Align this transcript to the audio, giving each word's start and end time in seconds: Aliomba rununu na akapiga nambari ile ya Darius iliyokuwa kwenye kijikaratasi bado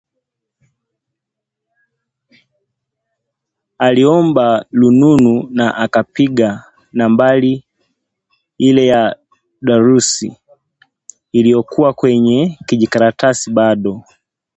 Aliomba 3.87 4.47
rununu 4.77 5.35
na 5.57 5.75
akapiga 5.77 6.63
nambari 6.93 7.63
ile 8.57 8.85
ya 8.87 9.15
Darius 9.61 10.27
iliyokuwa 11.31 11.93
kwenye 11.93 12.57
kijikaratasi 12.65 13.51
bado 13.51 14.03